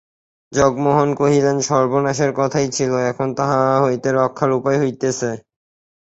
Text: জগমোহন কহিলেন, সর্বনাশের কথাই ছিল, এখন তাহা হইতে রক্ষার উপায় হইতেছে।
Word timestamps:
জগমোহন 0.51 1.09
কহিলেন, 1.15 1.57
সর্বনাশের 1.61 2.31
কথাই 2.35 2.67
ছিল, 2.71 2.91
এখন 3.11 3.27
তাহা 3.37 3.59
হইতে 3.83 4.09
রক্ষার 4.11 4.51
উপায় 4.51 4.77
হইতেছে। 4.79 5.29